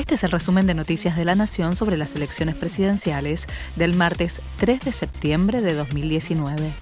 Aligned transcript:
Este 0.00 0.14
es 0.14 0.24
el 0.24 0.30
resumen 0.30 0.66
de 0.66 0.72
Noticias 0.72 1.14
de 1.14 1.26
la 1.26 1.34
Nación 1.34 1.76
sobre 1.76 1.98
las 1.98 2.14
elecciones 2.14 2.54
presidenciales 2.54 3.46
del 3.76 3.94
martes 3.94 4.40
3 4.58 4.80
de 4.80 4.92
septiembre 4.92 5.60
de 5.60 5.74
2019. 5.74 6.72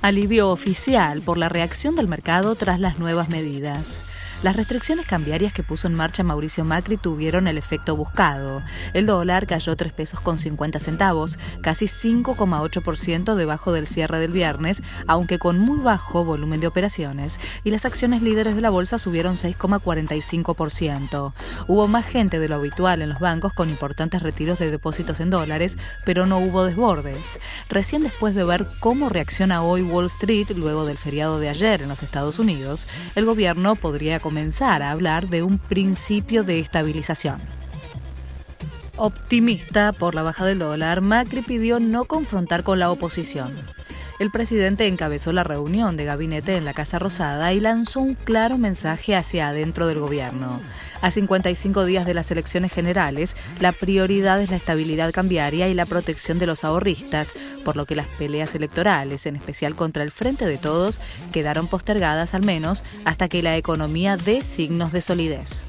Alivio 0.00 0.48
oficial 0.48 1.20
por 1.20 1.36
la 1.36 1.50
reacción 1.50 1.96
del 1.96 2.08
mercado 2.08 2.54
tras 2.54 2.80
las 2.80 2.98
nuevas 2.98 3.28
medidas. 3.28 4.13
Las 4.42 4.56
restricciones 4.56 5.06
cambiarias 5.06 5.52
que 5.52 5.62
puso 5.62 5.86
en 5.86 5.94
marcha 5.94 6.22
Mauricio 6.22 6.64
Macri 6.64 6.96
tuvieron 6.96 7.48
el 7.48 7.56
efecto 7.56 7.96
buscado. 7.96 8.62
El 8.92 9.06
dólar 9.06 9.46
cayó 9.46 9.74
3 9.76 9.92
pesos 9.92 10.20
con 10.20 10.38
50 10.38 10.78
centavos, 10.78 11.38
casi 11.62 11.86
5,8% 11.86 13.34
debajo 13.34 13.72
del 13.72 13.86
cierre 13.86 14.18
del 14.18 14.32
viernes, 14.32 14.82
aunque 15.06 15.38
con 15.38 15.58
muy 15.58 15.78
bajo 15.78 16.24
volumen 16.24 16.60
de 16.60 16.66
operaciones, 16.66 17.40
y 17.62 17.70
las 17.70 17.84
acciones 17.84 18.22
líderes 18.22 18.54
de 18.54 18.60
la 18.60 18.70
bolsa 18.70 18.98
subieron 18.98 19.36
6,45%. 19.36 21.32
Hubo 21.66 21.88
más 21.88 22.04
gente 22.06 22.38
de 22.38 22.48
lo 22.48 22.56
habitual 22.56 23.00
en 23.02 23.08
los 23.10 23.20
bancos 23.20 23.52
con 23.52 23.70
importantes 23.70 24.22
retiros 24.22 24.58
de 24.58 24.70
depósitos 24.70 25.20
en 25.20 25.30
dólares, 25.30 25.78
pero 26.04 26.26
no 26.26 26.38
hubo 26.38 26.64
desbordes. 26.64 27.40
Recién 27.68 28.02
después 28.02 28.34
de 28.34 28.44
ver 28.44 28.66
cómo 28.80 29.08
reacciona 29.08 29.62
hoy 29.62 29.82
Wall 29.82 30.06
Street 30.06 30.50
luego 30.56 30.84
del 30.84 30.98
feriado 30.98 31.38
de 31.38 31.48
ayer 31.48 31.82
en 31.82 31.88
los 31.88 32.02
Estados 32.02 32.38
Unidos, 32.38 32.88
el 33.14 33.24
gobierno 33.24 33.76
podría 33.76 34.20
comenzar 34.34 34.82
a 34.82 34.90
hablar 34.90 35.28
de 35.28 35.44
un 35.44 35.58
principio 35.58 36.42
de 36.42 36.58
estabilización. 36.58 37.40
Optimista 38.96 39.92
por 39.92 40.16
la 40.16 40.24
baja 40.24 40.44
del 40.44 40.58
dólar, 40.58 41.02
Macri 41.02 41.40
pidió 41.40 41.78
no 41.78 42.04
confrontar 42.04 42.64
con 42.64 42.80
la 42.80 42.90
oposición. 42.90 43.54
El 44.18 44.32
presidente 44.32 44.88
encabezó 44.88 45.30
la 45.30 45.44
reunión 45.44 45.96
de 45.96 46.04
gabinete 46.04 46.56
en 46.56 46.64
la 46.64 46.74
Casa 46.74 46.98
Rosada 46.98 47.52
y 47.52 47.60
lanzó 47.60 48.00
un 48.00 48.14
claro 48.14 48.58
mensaje 48.58 49.14
hacia 49.14 49.50
adentro 49.50 49.86
del 49.86 50.00
gobierno. 50.00 50.60
A 51.04 51.10
55 51.10 51.84
días 51.84 52.06
de 52.06 52.14
las 52.14 52.30
elecciones 52.30 52.72
generales, 52.72 53.36
la 53.60 53.72
prioridad 53.72 54.40
es 54.40 54.48
la 54.48 54.56
estabilidad 54.56 55.12
cambiaria 55.12 55.68
y 55.68 55.74
la 55.74 55.84
protección 55.84 56.38
de 56.38 56.46
los 56.46 56.64
ahorristas, 56.64 57.34
por 57.62 57.76
lo 57.76 57.84
que 57.84 57.94
las 57.94 58.06
peleas 58.06 58.54
electorales, 58.54 59.26
en 59.26 59.36
especial 59.36 59.74
contra 59.74 60.02
el 60.02 60.10
Frente 60.10 60.46
de 60.46 60.56
Todos, 60.56 61.02
quedaron 61.30 61.66
postergadas 61.66 62.32
al 62.32 62.42
menos 62.42 62.84
hasta 63.04 63.28
que 63.28 63.42
la 63.42 63.58
economía 63.58 64.16
dé 64.16 64.42
signos 64.42 64.92
de 64.92 65.02
solidez. 65.02 65.66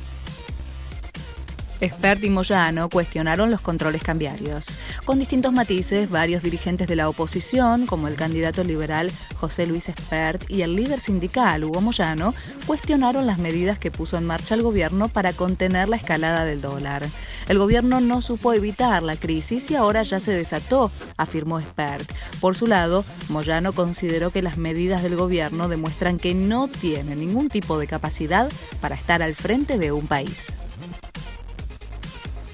Expert 1.85 2.23
y 2.23 2.29
Moyano 2.29 2.89
cuestionaron 2.89 3.51
los 3.51 3.61
controles 3.61 4.03
cambiarios. 4.03 4.65
Con 5.05 5.19
distintos 5.19 5.53
matices, 5.53 6.09
varios 6.09 6.43
dirigentes 6.43 6.87
de 6.87 6.95
la 6.95 7.07
oposición, 7.07 7.85
como 7.85 8.07
el 8.07 8.15
candidato 8.15 8.63
liberal 8.63 9.11
José 9.39 9.65
Luis 9.65 9.89
Expert 9.89 10.49
y 10.49 10.63
el 10.63 10.75
líder 10.75 10.99
sindical 10.99 11.63
Hugo 11.63 11.81
Moyano, 11.81 12.33
cuestionaron 12.65 13.25
las 13.25 13.37
medidas 13.37 13.79
que 13.79 13.91
puso 13.91 14.17
en 14.17 14.25
marcha 14.25 14.55
el 14.55 14.63
gobierno 14.63 15.07
para 15.07 15.33
contener 15.33 15.87
la 15.87 15.95
escalada 15.95 16.43
del 16.43 16.61
dólar. 16.61 17.03
El 17.47 17.59
gobierno 17.59 18.01
no 18.01 18.21
supo 18.21 18.53
evitar 18.53 19.03
la 19.03 19.15
crisis 19.15 19.69
y 19.69 19.75
ahora 19.75 20.03
ya 20.03 20.19
se 20.19 20.31
desató, 20.31 20.91
afirmó 21.17 21.59
Expert. 21.59 22.11
Por 22.41 22.55
su 22.55 22.67
lado, 22.67 23.05
Moyano 23.29 23.73
consideró 23.73 24.31
que 24.31 24.41
las 24.41 24.57
medidas 24.57 25.03
del 25.03 25.15
gobierno 25.15 25.67
demuestran 25.67 26.17
que 26.17 26.33
no 26.33 26.67
tiene 26.67 27.15
ningún 27.15 27.49
tipo 27.49 27.77
de 27.77 27.87
capacidad 27.87 28.51
para 28.81 28.95
estar 28.95 29.21
al 29.21 29.35
frente 29.35 29.77
de 29.77 29.91
un 29.91 30.07
país. 30.07 30.55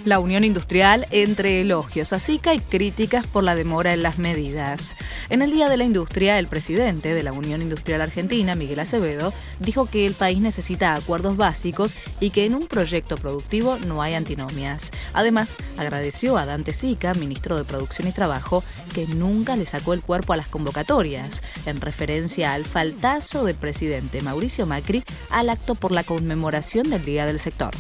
La 0.04 0.20
Unión 0.20 0.44
Industrial 0.44 1.06
entre 1.12 1.62
elogios 1.62 2.12
a 2.12 2.20
SICA 2.20 2.56
y 2.56 2.60
críticas 2.60 3.28
por 3.28 3.44
la 3.44 3.54
demora 3.54 3.94
en 3.94 4.02
las 4.02 4.18
medidas. 4.18 4.96
En 5.30 5.44
el 5.44 5.52
Día 5.52 5.70
de 5.70 5.78
la 5.78 5.84
Industria, 5.84 6.40
el 6.40 6.48
presidente 6.48 7.14
de 7.14 7.22
la 7.22 7.32
Unión 7.32 7.62
Industrial 7.62 8.02
Argentina, 8.02 8.56
Miguel 8.56 8.80
Acevedo, 8.80 9.32
dijo 9.60 9.86
que 9.86 10.08
el 10.08 10.14
país 10.14 10.40
necesita 10.40 10.96
acuerdos 10.96 11.38
básicos 11.38 11.96
y 12.20 12.32
que 12.32 12.46
en 12.46 12.56
un 12.56 12.68
proyecto 12.68 13.16
productivo 13.16 13.78
no 13.86 14.02
hay 14.02 14.16
antinomias. 14.16 14.90
Además, 15.14 15.56
agradeció 15.78 16.38
a 16.38 16.48
Dante 16.48 16.74
Sica, 16.74 17.14
ministro 17.14 17.56
de 17.58 17.64
Producción 17.64 18.08
y 18.08 18.12
Trabajo, 18.12 18.64
que 18.96 19.06
nunca 19.06 19.56
le 19.56 19.68
sacó 19.68 19.94
el 19.94 20.02
cuerpo 20.02 20.34
a 20.34 20.38
las 20.38 20.48
convocatorias, 20.48 21.44
en 21.68 21.80
referencia 21.80 22.54
al 22.54 22.66
faltazo 22.66 23.46
del 23.46 23.56
presidente 23.56 24.22
Mauricio 24.22 24.66
Macri 24.66 25.04
al 25.30 25.52
acto 25.52 25.76
por 25.76 25.92
la 25.92 26.04
conmemoración 26.04 26.90
del 26.90 27.06
Día 27.06 27.28
del 27.28 27.40
Sector. 27.40 27.76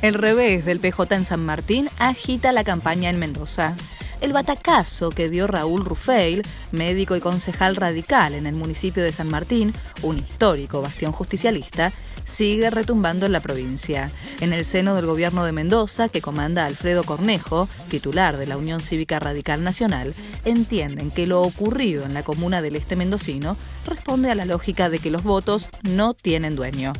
El 0.00 0.14
revés 0.14 0.64
del 0.64 0.78
PJ 0.78 1.16
en 1.16 1.24
San 1.24 1.44
Martín 1.44 1.90
agita 1.98 2.52
la 2.52 2.62
campaña 2.62 3.10
en 3.10 3.18
Mendoza. 3.18 3.74
El 4.20 4.32
batacazo 4.32 5.10
que 5.10 5.28
dio 5.28 5.48
Raúl 5.48 5.84
Rufeil, 5.84 6.42
médico 6.70 7.16
y 7.16 7.20
concejal 7.20 7.74
radical 7.74 8.34
en 8.34 8.46
el 8.46 8.54
municipio 8.54 9.02
de 9.02 9.10
San 9.10 9.28
Martín, 9.28 9.74
un 10.02 10.18
histórico 10.18 10.80
bastión 10.82 11.10
justicialista, 11.10 11.92
sigue 12.24 12.70
retumbando 12.70 13.26
en 13.26 13.32
la 13.32 13.40
provincia. 13.40 14.12
En 14.40 14.52
el 14.52 14.64
seno 14.64 14.94
del 14.94 15.06
gobierno 15.06 15.44
de 15.44 15.50
Mendoza, 15.50 16.08
que 16.08 16.20
comanda 16.20 16.66
Alfredo 16.66 17.02
Cornejo, 17.02 17.68
titular 17.90 18.36
de 18.36 18.46
la 18.46 18.56
Unión 18.56 18.80
Cívica 18.80 19.18
Radical 19.18 19.64
Nacional, 19.64 20.14
entienden 20.44 21.10
que 21.10 21.26
lo 21.26 21.42
ocurrido 21.42 22.04
en 22.04 22.14
la 22.14 22.22
comuna 22.22 22.62
del 22.62 22.76
este 22.76 22.94
mendocino 22.94 23.56
responde 23.84 24.30
a 24.30 24.36
la 24.36 24.44
lógica 24.44 24.90
de 24.90 25.00
que 25.00 25.10
los 25.10 25.24
votos 25.24 25.70
no 25.82 26.14
tienen 26.14 26.54
dueño. 26.54 26.92